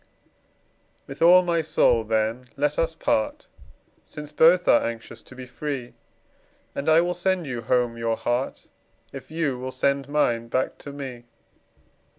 With 1.05 1.21
all 1.21 1.43
my 1.43 1.61
soul, 1.61 2.03
then, 2.03 2.49
let 2.57 2.79
us 2.79 2.95
part, 2.95 3.45
Since 4.03 4.31
both 4.31 4.67
are 4.67 4.83
anxious 4.83 5.21
to 5.21 5.35
be 5.35 5.45
free; 5.45 5.93
And 6.73 6.89
I 6.89 7.01
will 7.01 7.13
sand 7.13 7.45
you 7.45 7.61
home 7.61 7.97
your 7.97 8.17
heart, 8.17 8.67
If 9.13 9.29
you 9.29 9.59
will 9.59 9.69
send 9.71 10.09
mine 10.09 10.47
back 10.47 10.79
to 10.79 10.91
me. 10.91 11.25